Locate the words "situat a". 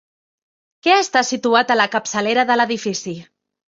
1.29-1.77